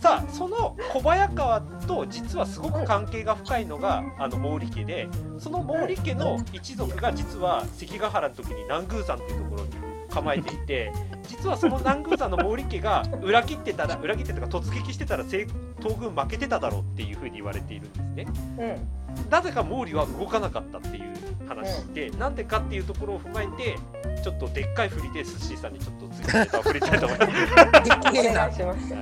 [0.00, 9.70] さあその小早川と実はすごく関係が深いのがあの毛利家でその毛利家の一族が実は関ヶ原の時に南宮山っていうところに
[10.08, 10.92] 構えていて
[11.24, 15.48] 実はその南宮山の毛利家が裏切ってたら裏切ってとか突撃してたら西
[15.80, 18.26] 東軍負けてただろうっていうふうに言われているんですね。
[18.58, 18.97] うん。
[19.30, 21.14] なぜか毛利は動かなかったっていう
[21.48, 23.76] 話で、なんでかっていうところを踏まえて
[24.22, 27.32] ちょっとでっかい振りで寿司さんにちょっと次のネタを振りたいと思います。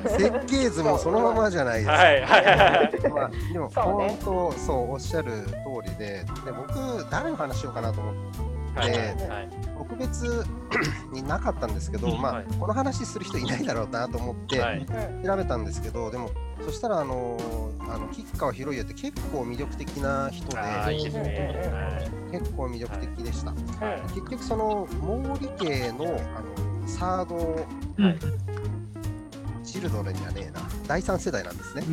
[0.05, 1.87] お設計図もそのままじゃないです。
[1.87, 1.92] か。
[1.92, 3.11] はいはい。
[3.11, 4.18] まあ、でもそうね。
[4.22, 5.50] 本当そうおっしゃる通
[5.85, 8.14] りでで僕誰の話しようかなと思っ
[8.74, 8.98] てはいで
[9.29, 9.48] はい。
[9.79, 10.44] 特別
[11.12, 12.44] になかったんですけど、まあはい。
[12.59, 14.87] この話する人いないだろうなと思ってはい。
[15.24, 16.31] 調べたんですけどでも
[16.64, 17.38] そしたらあの
[17.88, 20.57] あの吉川博家って結構魅力的な人で。
[22.33, 23.51] 結構魅力的でした。
[23.51, 23.57] は
[23.95, 27.66] い結局その毛利家のあのサード
[27.99, 28.19] うん
[29.64, 31.85] チルドレンじゃねえな第三世代なんですね。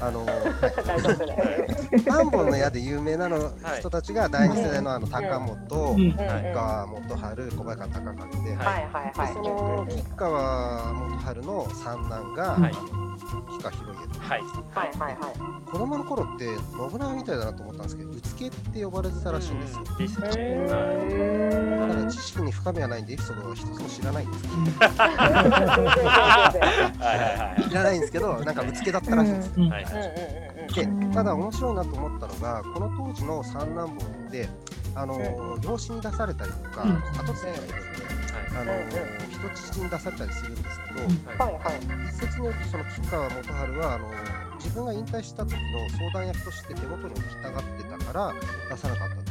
[0.00, 1.66] あの大丈夫だよ。
[2.06, 6.10] 三本の矢で有名なのはい人たちが第二世代のあの高本、うん。
[6.16, 6.52] はい。
[6.54, 8.44] 川元春、小早川隆景。
[8.44, 8.88] で、ははい。
[8.92, 9.12] はい。
[9.16, 9.34] はい。
[9.34, 12.72] でその吉川元春の三男が、はい
[13.48, 14.40] 吉川博家はい。
[14.74, 14.98] はい。
[14.98, 15.70] はいはい。
[15.70, 19.84] 子供の頃って信長みたいだなと思ったんですけど、うつけって呼ばれてたらしいんですよ。
[19.98, 20.28] ですね。
[20.34, 24.54] へただ知識に深みはないんでエピソードは一つも知らないんですけど。
[24.54, 25.12] はい。
[26.98, 27.62] はい。
[27.68, 29.48] 知らないんですけど、なんかうつけだったらしいんです。
[29.58, 29.68] よ。
[30.74, 34.48] でただ面白いなと思ったのがこの当時の三男坊で
[34.94, 36.96] あの養子に出されたりとか、うん。
[36.96, 37.92] 後継ぎがい。
[38.52, 42.08] るんで、あの人質に出されたりするんですけど、はいはい。
[42.08, 44.04] 一説によるとその吉川元春はあの
[44.56, 45.58] 自分が引退した時の
[45.98, 48.34] 相談役として手元に置きたがってたから
[48.70, 49.21] 出さなかった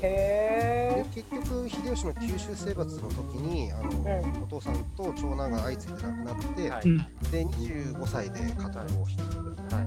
[0.00, 1.04] で。
[1.14, 6.84] 結局秀吉の九州征伐の時にあの、んお父さんと長男が相次いで亡くなって、はい
[7.30, 9.80] で25歳で家督を引き継ぐは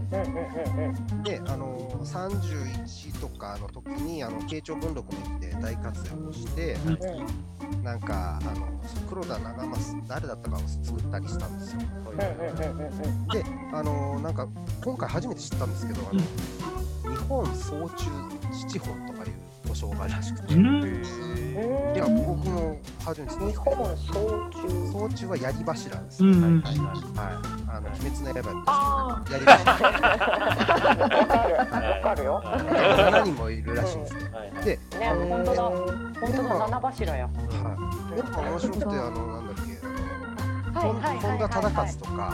[1.21, 1.23] い。
[1.23, 6.77] で、あの31とかの時にあの慶長文禄の駅で大活躍をして、
[7.84, 8.67] なんかあの
[9.10, 11.82] 黒田長政誰だったかを作ったりしたんですよ。
[12.12, 13.27] うんうんうんうんうん。
[13.27, 14.47] で、あのなんか
[14.84, 16.21] 今回初めて知ったんですけど、あの
[17.10, 18.06] 日本総中
[18.52, 19.34] 七本とかいう
[19.67, 21.38] 故障があるらしくて、いうん
[21.96, 24.13] や僕も初めて日本総
[24.50, 24.91] 中。
[24.91, 26.24] 総中は槍柱です。
[26.24, 29.88] うんはいはいはいはい、あの鬼滅の刃あ槍柱あ。
[31.17, 31.56] わかる。
[31.56, 32.41] わかるよ。
[32.43, 34.20] 7人もいるらしいんですよ。
[34.34, 35.63] はいで、ね、本当だ。
[35.63, 36.67] 本当だ。
[36.67, 37.26] 七柱や。
[37.26, 37.32] は
[38.15, 39.47] い、やっぱ面白くて、あの、
[40.78, 42.34] 本田忠勝とか、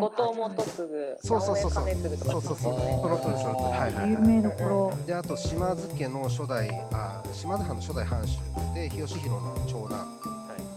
[0.00, 1.84] 後藤元次、そうそうそうそう。
[1.90, 2.70] そうそうそう、そ
[3.08, 4.18] の通りその通り、はいはい有。
[4.18, 4.92] 名どころ。
[5.06, 8.38] で、あと島津家の初代、あ、島津藩の初代藩主
[8.74, 10.06] で、日吉弘の長男、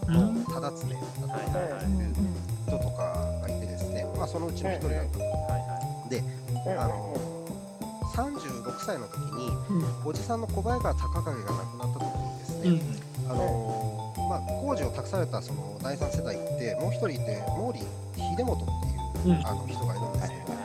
[0.06, 0.14] 忠
[0.52, 2.14] 常だったという
[2.66, 3.02] 人とか
[3.42, 5.18] がいてですね、まあ、そのうちの一人だった。
[5.18, 5.66] はい
[6.78, 7.14] あの
[8.16, 9.50] 36歳の時に、
[10.04, 12.80] おじさんの小早川隆景が亡くなった時にですね、
[13.28, 13.85] あの
[14.28, 17.84] まあ、工事を託されたその第三世代って、もう一人いて、毛利
[18.16, 18.66] 秀元っ
[19.22, 19.46] ていう、うん。
[19.46, 20.56] あの人がいるんですけど、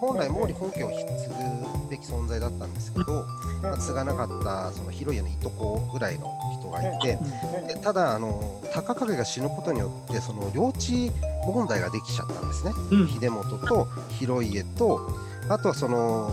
[0.00, 3.26] 本来毛利本家を引き継ぐべき存在だったんですけど、
[3.62, 7.18] まあ、継がなかったその広家のいとこぐらいの人がいて、
[7.66, 11.10] でただあの高景が死ぬことによってその領地
[11.44, 13.08] 問題ができちゃったんですね、うん。
[13.08, 15.10] 秀元と広家と
[15.48, 16.32] あとはその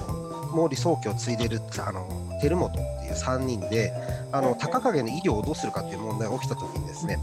[0.55, 2.07] 毛利宗家を継いでるあの
[2.41, 3.93] 照本っていう3人で
[4.31, 7.19] あの高景の医療をどうするかっていう問題が起きた時にですね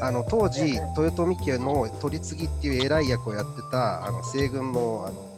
[0.00, 5.28] あの当時豊臣家の取り次ぎっていう偉い役をやってたあの西軍のあの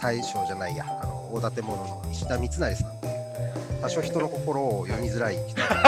[0.00, 3.14] 大将じゃないやあの大建物の石田三成さんっていう
[3.80, 5.60] 多少人の心を読みづらい人。
[5.60, 5.82] 本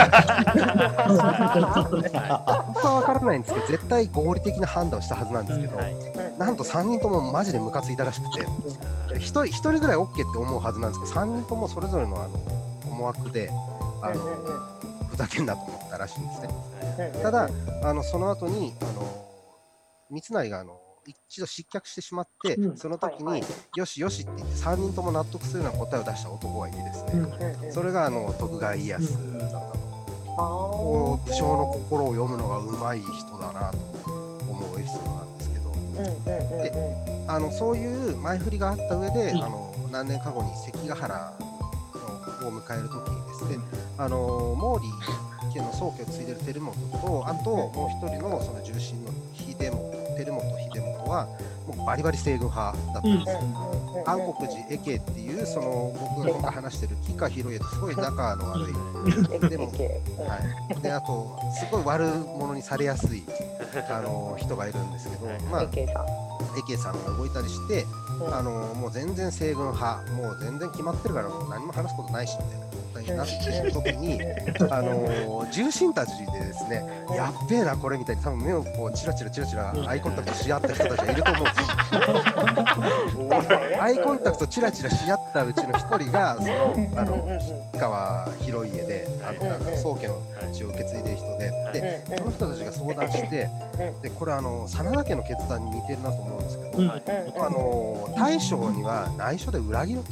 [2.83, 5.79] 当は分からないんですけど絶対合理的な判断をしたはずなんですけど、
[6.39, 8.45] なんと3人ともマジでムカついたらしくて
[9.15, 12.29] 1人一人ぐらい OK って思うはずなんですけど3人ともそれぞれのあの
[12.97, 13.51] 思惑で
[14.03, 16.49] あのふざけんなと思ったらしいんですね。
[17.23, 17.49] ただ、
[17.83, 19.27] あのその後にあの
[20.11, 22.77] 三成があの一度失脚してしまって、うん。
[22.77, 23.51] その時に、はいはい。
[23.77, 29.79] よしよしって言って3人とも納得するような答えを出した男がいてですね、それがあの徳川家康だったと、
[30.37, 33.79] こう武将の心を読むのがうまい人だなと
[34.51, 35.73] 思うエピソードなんですけど、
[37.29, 39.45] あのそういう前振りがあった上で、うん。
[39.45, 41.56] あの何年か後に関ヶ原の
[42.45, 43.59] を迎える時にですね、
[43.99, 44.93] あの毛利
[45.55, 50.43] 家の宗家を継いでる照本とあともう一人のその重臣の秀本照本
[50.75, 51.27] 秀本は
[51.67, 54.05] もうバリバリ西軍派だったんですよ。
[54.07, 59.49] 安国寺江家っていうその僕が今回話してる吉川広家とすごい仲の悪い。
[59.49, 59.73] でもは
[60.79, 62.05] い、であとすごい悪
[62.39, 63.23] 者にされやすい
[63.91, 65.87] あの人がいるんですけど、まあ、エケ
[66.77, 67.85] さんが動いたりして、
[68.33, 72.67] あのもう全然西軍派もう全然決まってるからもう何も話すことないしみたいな。
[72.97, 74.21] 状態になってる時に、
[74.71, 81.61] あの重臣たちでですねやっべえなこれみたいに多分目をこうチラチラチラチラアイコンタクトし合った人たちがいると思うんです
[83.71, 83.77] よ。
[83.83, 90.21] アイコンタクトチラチラし合ったうちの一人がそのあの吉川広家であのあの宗家の
[90.53, 91.53] 血を受け継いでる人で。
[91.73, 93.51] でその人たちが相談して
[94.03, 96.91] でこれあの真田家の決断に似てるなと思うんですけど、うん。
[96.91, 97.01] あ
[97.51, 100.05] の大将には内緒で裏切ろう。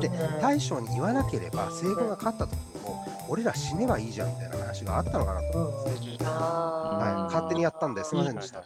[0.00, 6.16] で大将に言わなければ西軍が勝った時にも俺ら死ねばいいじゃんみたいな話があったのかなと思うんですね。
[6.24, 8.62] はい、勝手にやったんですいませんでした。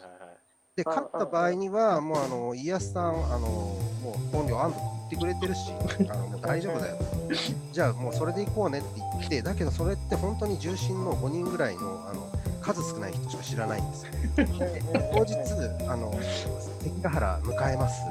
[0.76, 5.72] で勝った場合にはもうあの家康さんあのもう本領あんと言ってくれてるし
[6.08, 6.96] あのもう大丈夫だよ
[7.72, 12.26] じゃあもうそれで行こうねって言ってだけどそれって本当に重心の5人ぐらいのあの
[12.60, 14.12] 数少ない人しか知らないんですよ。
[14.36, 14.46] で
[15.12, 15.34] 当日
[15.88, 16.12] あの
[16.82, 18.02] 関ヶ原迎えます。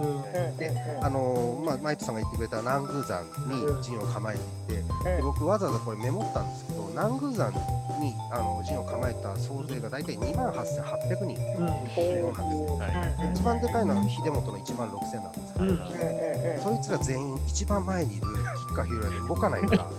[0.58, 3.24] であのまあ、マイトさんが言ってくれた南宮山
[3.78, 4.36] に陣を構え
[4.68, 4.84] ていて
[5.18, 7.52] で僕わざわざこれメモったんですけど南宮山
[8.00, 11.38] にあの陣を構えた総勢が大体2万8800人。
[13.34, 15.60] 一番でかいのは秀元の1万6000なんですけ
[16.58, 19.90] ど、そいつら全員一番前にいる吉川広也で動かないから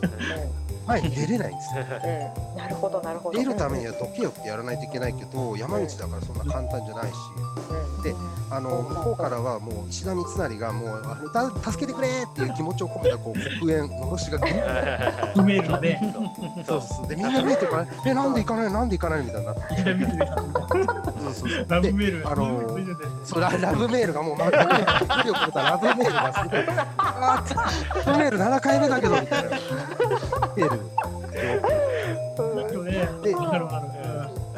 [0.91, 1.85] 前に出れないんですよ。
[2.57, 3.39] なるほどなるほど。
[3.39, 7.15] 出るためにはどけよってやらないといけないけど山道だからそんな簡単じゃないし。
[8.03, 8.15] で
[8.51, 14.57] あの向こうからはもう石田三成がもうあのた助けてくれっていう気持ちを込めたこう黒煙のろしが来る
[15.37, 16.01] イメージのね。
[16.67, 17.09] そうそう。
[17.09, 18.73] で みんな見えてるから「えなんで行かない？
[18.73, 19.25] のなんで行かない？
[19.25, 19.61] の?」みたいになって。
[21.21, 21.67] そうそうそう。
[21.67, 22.29] でラブメール。
[22.29, 26.13] あのうララブメールがもう、まあ、距離を超えたラブメール。
[26.15, 26.67] がすごい、
[28.07, 29.51] ラブメール7回目だけどみたいな。
[33.23, 33.35] で。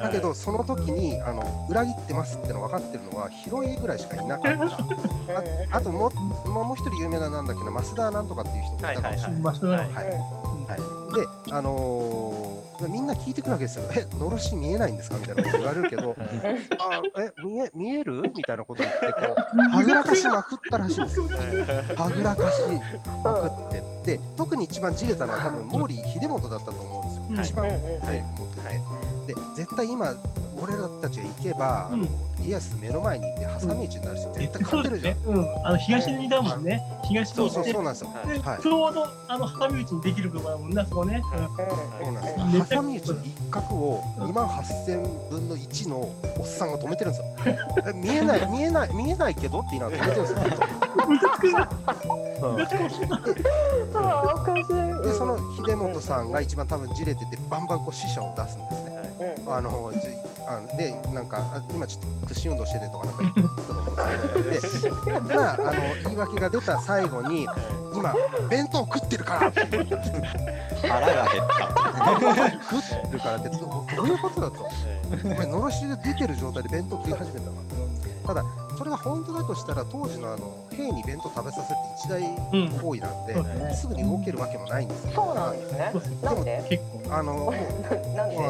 [0.02, 4.58] だけど、その時にあの裏切ってますっての分かってるのは、広いぐらいしかいなかった。
[4.58, 6.10] ああとも
[6.44, 9.40] う、もうもう一人有名ななんだっけな、増田なんとかっていう人もいたかもしれない。
[9.40, 13.84] まあそうだねはいはい、で、あのーみんな聞いてくるわけですよ。
[13.94, 15.16] え、のろし見えないんですか？
[15.16, 16.16] みたいなこと言われるけど、
[16.80, 18.22] あえ見え見える？
[18.34, 21.26] みたいなこと言ってこう、 はぐらかしまくったらしいんですよ。
[21.96, 22.60] はぐらかし
[23.22, 23.70] まくっ
[24.04, 28.48] てで特に一番じれたのは多分毛利秀元だったと思うんですよ、うん一番体力持っ
[29.26, 29.34] てて。
[29.34, 30.16] で絶対今も
[30.62, 32.06] 俺らたちが行けば、あの
[32.40, 35.14] 家康目の前にいて挟み撃ちになるし、絶対勝てるじゃん。
[35.14, 35.20] ね。
[35.26, 35.66] うん。
[35.66, 36.82] あの東にだもんね。
[37.08, 38.10] 東そうそうに行ってそうなんですよ。
[38.10, 41.20] はいではいちょうどあの挟み撃ちにできるところだもんな、そこね。
[41.22, 42.80] そうなんうんですよ。
[42.80, 47.26] 挟み撃ちの一角を2万8000分の1のおっさんが止めてるんですよ。
[47.86, 50.68] え 見えない、見えない、見えないけどって言いながら止めてるんですよ。
[51.08, 51.68] むかつくな。
[55.00, 55.02] い。
[55.02, 58.91] で、その秀本さんが一番多分じれてて、バンバンこう死者を出すんですね。
[59.46, 59.98] うんあのじ
[60.46, 65.72] あので、なんか、あ今ちょっと屈伸運動しててとかなんか言ってたと思うんですけど、で、まあ、あの
[66.04, 67.46] 言い訳が出た最後に、
[67.94, 68.14] 今、
[68.50, 72.50] 弁当食ってるから腹が減った。
[72.70, 74.68] 食ってるからってどどういうことだと。
[75.24, 77.56] お前、のろしで出てる状態で弁当食い始めたわ。
[78.26, 78.44] ただ、
[78.78, 82.70] それが本当だとしたら、当時のあの兵に弁当食べさせるって一大うん。
[82.80, 85.12] 行為なんで、うんすぐに動けるわけもないんですよ。
[85.14, 85.92] そうなんですね。
[86.22, 86.64] なんで？
[86.68, 87.14] 結構。
[87.14, 87.54] あの もう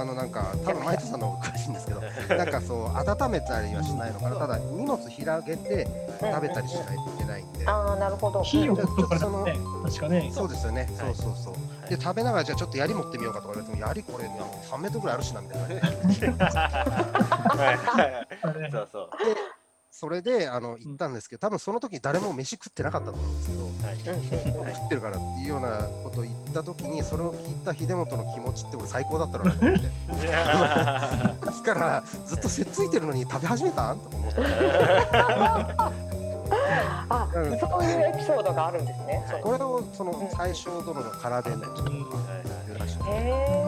[0.00, 2.00] あのなんか、多分マイトさんの方が詳しいんですけど、
[2.36, 5.86] なんかそう、温めたりはしないのかな、ただ、荷物広げて
[6.20, 8.42] 食べたりしないといけないんで、ああなるほど。
[8.42, 9.56] 火をほっとかなね。
[9.84, 10.30] 確かね。
[10.32, 11.54] そうですよね、そうそうそう。
[11.88, 14.28] で、食べながら、じゃあちょっと槍持ってみようかとか言われても、槍これ、
[14.70, 16.50] 3メートルぐらいあるしなみた いな。
[18.70, 19.10] そうそう
[19.92, 23.72] それであの行ったんですけど、多分その時誰も飯食ってなかったと思うんですけど、うんうんうん
[24.72, 29.80] 食ってるからっていうようなことを言った時に、それを聞いた秀本の気持ちって俺最高だったろうなと思って。
[31.46, 34.40] ですから、ずっとせっついてるのに食べ始めたんとか思って。
[37.10, 37.58] あうん。
[37.58, 39.22] そういうエピソードがあるんですね。
[39.42, 41.88] これをその最小殿の空弁でちょっとうん。
[42.66, 42.98] 言うらしい。
[43.04, 43.61] へ一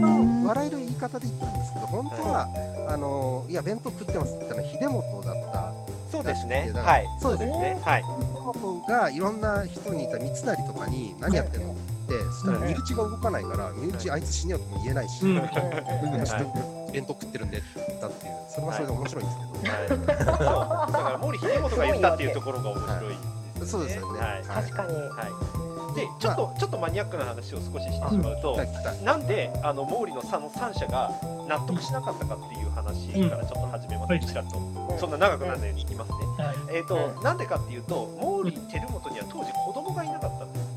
[0.00, 2.48] 番笑える言い方で言ったんですけど、本当は、
[2.88, 5.72] あのいや、弁当食ってますって言ったのは秀本だった。
[6.10, 6.70] そうですね。
[6.74, 7.06] はい。
[7.20, 7.78] そうですね。
[7.82, 8.02] はい。
[8.02, 8.08] 秀
[8.40, 11.74] 本がいろんな人にいた三成とかに何やってんのっ
[12.08, 15.30] て、そしたら身内が動かないから、身内あいつ死ねよとも言えないし、うん。
[15.30, 15.36] うん。
[15.36, 20.00] うんうんちょっと弁当食ってるんでって言ったっていう、それはそれで面白いんですけど。
[20.00, 23.66] だから毛利秀元が言ったっていうところが面白いですね。
[23.66, 24.20] そうですよね。
[24.20, 24.42] はい。
[24.44, 24.94] 確かに。
[24.94, 28.92] はい、でちょっとちょっとマニアックな話を少ししてしまうと、来た来た。
[29.04, 31.10] なんであの毛利の差の3社が
[31.48, 34.98] 納得しなかったかっていう話からちょっと始めます、うんちらっと。
[34.98, 36.76] そんな長くならないようにいきますね、はい。
[36.76, 40.68] えっ、と、うんなんでかっていうと毛利輝元には当時子供がいなかったんです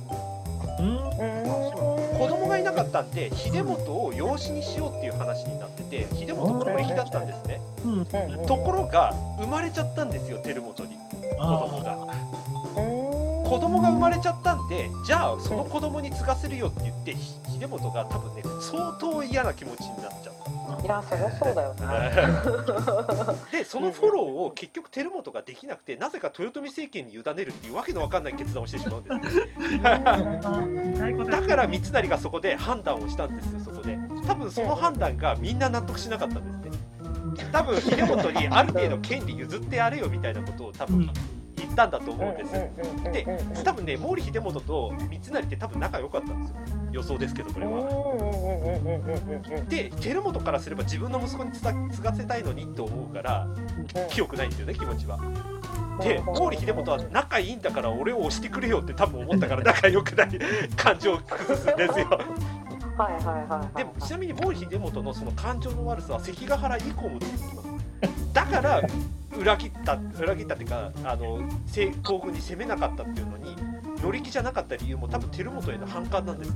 [0.80, 0.88] うん。
[0.88, 2.20] うん。
[2.20, 7.62] 子供がいなかったんで秀元を養子にしようっていう話になってて秀元子役だったんですね。
[7.84, 7.94] うん。
[8.00, 8.46] うん。
[8.48, 10.96] ところが生まれちゃったんですよ輝元に。
[11.38, 11.96] 子供が。
[11.96, 12.11] うん
[13.52, 20.34] 子供が生まれちゃったんでじゃあその子供に継がせるよって言ってひ秀元が多分ね相当嫌な気持ちになっちゃっ
[20.78, 20.82] た。
[20.82, 21.84] いやそりゃそうだよね。
[23.52, 29.44] でそのフォローを結局輝元ができなくてなぜか豊臣政権に委ねるっていうわけのわかんない決断をしてしまうんですよ。
[31.30, 34.00] だから三成がそこで判断をしたんですよそこで。
[34.26, 37.52] 多分その判断がみんな納得しなかったんですね。
[37.52, 41.41] 多分秀元にある程度権利譲ってやれよみたいなことを多分言
[41.72, 42.52] ったんだと思うんです
[43.12, 46.58] で多分ね毛利秀元と三成って多分仲良かったんですよ
[46.92, 47.82] 予想ですけどこれは
[49.70, 53.48] で輝元からすれば自分の息子に継がせたいのにと思うから
[54.10, 55.20] 清くないんですよね気持ちは
[56.02, 60.30] で毛利秀元は仲いいんだから俺を押してくれよって多分思ったから仲良くない
[60.76, 62.08] 感情を崩すんですよ
[62.98, 63.78] はいはいはいはい。
[63.78, 67.71] でもちなみに毛利秀元のその感情の悪さは関ヶ原以降も続きます
[68.34, 68.82] だから
[69.38, 73.56] 裏切った裏切ったっていうかあの西東軍に攻めなかったっていうのに
[74.02, 76.54] 乗り気じゃなかった理由も多分輝元への反感なんですよ。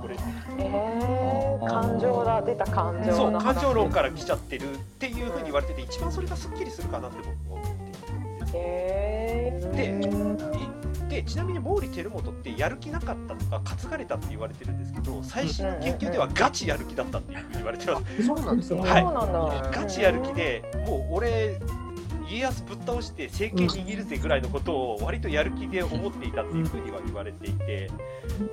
[0.00, 0.16] これ。
[0.58, 8.52] えー、感情だ出た感情そう感情論から来ちゃってるっていうふうに言われてて一番それがすっきりするかなって僕は思っていて。
[8.54, 10.89] えー、で
[11.26, 18.78] ちなみに毛利輝元ってやる気なかったとか担がれたって言われてるんですけど最新の研究ではガチやる気だったっていうふうに言われてますそうなんですよ。
[18.78, 19.74] はい。
[19.74, 21.60] ガチやる気でもう俺
[22.30, 27.90] 家康ぶっ倒して政権握るぜぐらいのことを割とやる気で思っていたっていうふうには言われていて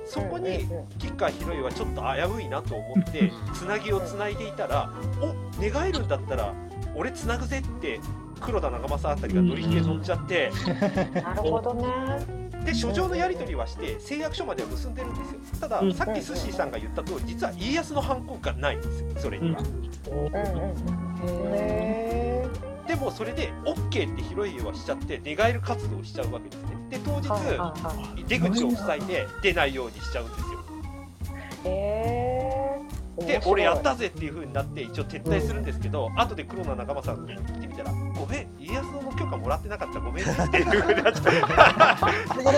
[0.04, 0.66] そこに
[0.98, 6.52] 吉川広家はちょっと危ういなと思ってつなぎをつないでいたらお願えるんだったら
[6.96, 8.00] 俺つなぐぜって
[8.40, 10.50] 黒田長政あたりが乗り気で乗っちゃって
[11.14, 12.47] なるほどね。
[12.68, 19.62] で書状のやり取りはして誓約書までは結んでるんですよただうんさっきスッシーさんが言った通り実は家康の反抗がないんですよそれには。
[22.86, 27.28] でもそれで OK って広い家はしちゃって寝返る活動をしちゃうわけですねで当日。
[28.26, 30.46] 出口を塞いで出ないようにしちゃうんですよ
[31.64, 32.47] へー。
[33.26, 41.30] で俺やったぜっていう風になって一応撤退するんですけど、後で黒田仲間さんに来てみたら「ごめん家康の許可もらってなかったごめんね」っていう風になっちゃ
[41.96, 42.38] う。
[42.40, 42.52] そ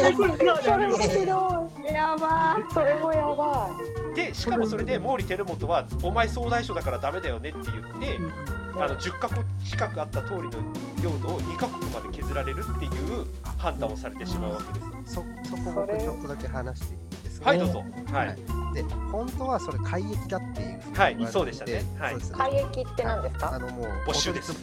[0.77, 1.93] れ面白い。
[1.93, 3.71] やばそれもやば
[4.15, 8.19] でしかもそれで毛利輝元は「お前総大将だからダメだよね」って言って
[8.77, 10.51] あの10カ国近くあった通りの
[11.03, 12.93] 領土を2カ国まで削られるっていう
[13.59, 15.15] 判断をされてしまうわけです。
[15.15, 17.01] そそこ僕ちょっとだけ話していい？
[17.41, 17.85] ですかはいどうぞ。
[18.13, 18.37] はい。
[18.75, 21.33] で本当はそれ海域だっていうふうにはい言われてて。
[21.33, 21.85] そうでしたね。
[21.99, 22.11] はい。
[22.13, 23.55] そうですい海域って何ですか？
[23.55, 24.55] あのもう没収です。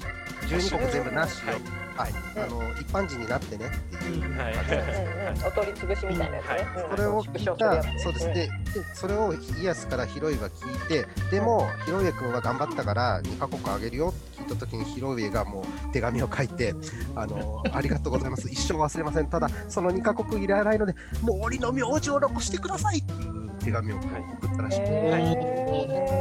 [0.48, 1.54] 12国全部なしよ、
[1.96, 2.14] はい。
[2.14, 4.38] はい、あの一般人になってねっていう。
[4.38, 5.28] はい感じなんですようん。
[5.28, 8.30] う んお取り潰しみたいなやつねそれを聞いた、そうです。
[8.30, 8.34] ん。
[8.34, 8.52] でで
[8.94, 16.76] それを家康から広家が聞いて、でも広家君は頑張ったから2カ国あげるよって聞いたときに広家がもう手紙を書いて
[17.16, 24.06] あの、ありがとうございます、一生忘れません、ただその2カ国いらないので、森の名字を残してくださいっていう手紙を送
[24.48, 24.92] ったらしくて、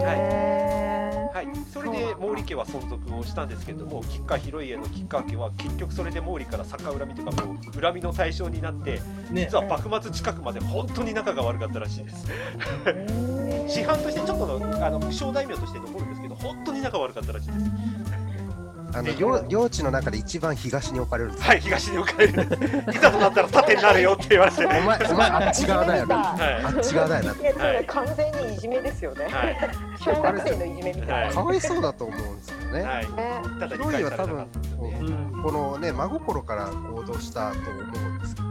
[0.08, 0.95] へ
[1.36, 9.44] はい、それで毛利家は存続をしたんですけれども吉川広家の吉川家は結局それで毛利から逆恨みとかもう恨みの対象になってね。
[9.44, 12.26] 実は幕末近くまで本当に仲が悪かったらしいです。
[12.86, 13.68] ー。
[13.68, 17.70] 師範としてちょっとのあの小大名として残るんですけど本当に仲悪かったらしいです
[18.92, 21.48] あの領領地の中で一番東に置かれるんですよ。
[21.48, 22.32] はい東に置かれる。
[22.94, 24.64] いざとなったら盾になるよって言われて。
[24.64, 24.82] お前、お
[25.14, 26.16] 前、あっち側だよな。
[26.16, 27.40] はあっち側だよな。
[27.40, 29.26] いやそれ完全にいじめですよね。
[29.28, 29.56] いはい。
[29.98, 31.14] 小学生のいじめみたいな。
[31.26, 32.82] はかわいそうだと思うんですよね。
[32.82, 33.12] はい。
[33.12, 33.42] ね。
[33.60, 34.60] ただ理解されなか分った。
[34.60, 34.66] で
[35.42, 38.48] このね、真心から行動したと思うんですけど、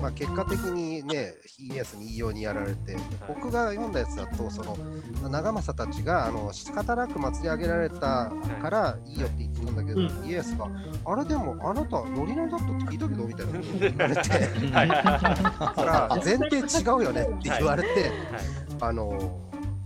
[0.00, 2.96] まあ、結果的にね、家康に異様にやられて、
[3.26, 4.76] 僕が読んだやつだと、その
[5.28, 8.32] 長政たちがあの仕方なく祭り上げられた
[8.62, 10.68] からいいよって言ってたんだけど、う家康が、
[11.04, 13.58] あれでも、あなた、ノリノリだったって聞いたけどみたいな。
[13.58, 14.20] こと言われて、
[14.72, 18.12] はいだから前提違うよねって言われて、
[18.80, 19.40] あの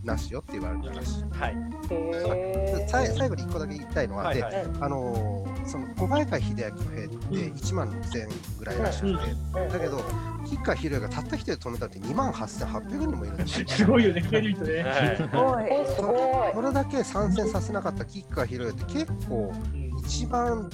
[0.04, 1.24] なしよって言われたらしい。
[1.30, 1.56] はい。
[1.90, 4.66] へさい最後に1個だけ言いたいのは、ではいはい。
[4.80, 9.14] あのーその小早川秀明の兵って1万6000ぐらいらしくて、
[9.72, 10.02] だけど、
[10.44, 13.68] 吉川広家がたった一人で止めたって2万8800人もいるんですよ。
[13.68, 14.82] すごいよね、聞いてみるとね。
[14.82, 16.52] はいすごい。
[16.54, 19.52] これだけ参戦させなかった吉川広家って結構
[20.04, 20.70] 一番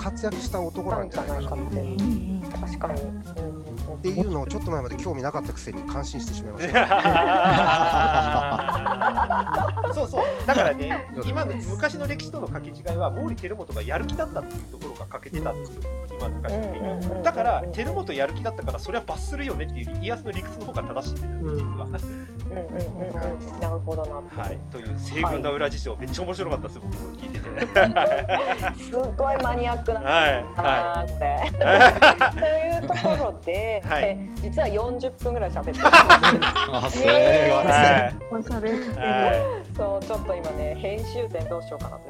[0.00, 1.80] 活躍した男なんじゃないかなっって。
[1.80, 2.42] うん。
[2.42, 3.02] 確かに。
[3.02, 3.04] う
[3.74, 6.78] んていうのをちょっと前まで興味なかったくせに感心してしまいました。
[9.94, 10.24] そうそう。
[10.46, 15.82] だからね今の昔の歴史との掛け違いは毛利輝元がやる気だったっていうところが欠けてたんですよ。
[16.18, 17.22] 今の昔の歴史。
[17.22, 21.50] だから輝元やる気だったからそれは罰するよねっていう家康の理屈の方が正しいんですよ実は。
[21.50, 22.28] うんうんうんうん
[23.60, 24.42] なるほどな。
[24.42, 27.48] はい、という西軍の裏事情、めっちゃ面白かったです僕も聞いてて。
[28.82, 30.44] すっごいマニアックなはい。
[30.56, 31.52] あーって。
[32.40, 34.04] というところで、はい。
[34.04, 35.78] え実は40分ぐらい喋ってる。
[36.72, 37.12] あすごい。
[37.12, 37.50] はい。
[37.50, 38.94] はいおしゃべりして
[39.76, 42.02] そうちょっと今ね編集点どうしようかなと。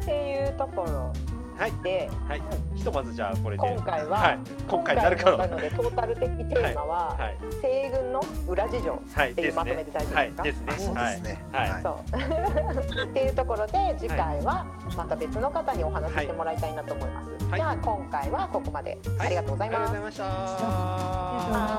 [0.00, 1.12] っていうところ
[1.58, 1.72] はい。
[1.82, 2.42] で、はい、
[2.76, 3.68] ひとまずじゃあこれで。
[3.68, 4.38] 今回ははい、
[4.68, 7.36] 今回になるかの今回ののでトータル的テーマは、はい。
[7.62, 9.32] 西軍の裏事情はい。
[9.32, 10.32] っていうまとめで大丈夫はい。
[10.44, 10.72] ですか？
[11.00, 11.44] はいですね。
[11.52, 11.70] はい。
[11.70, 11.82] はい。
[11.82, 13.02] そう。
[13.10, 14.64] っていうところで次回は
[14.96, 17.44] また別の方にお話ししてもらいたいなと思います。
[17.50, 17.60] はい。
[17.60, 19.90] じゃあ今回はここまで、ありがとうございます。
[19.90, 20.24] ありがとうございました。
[20.24, 21.74] ありがと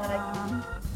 [0.00, 0.87] うございました。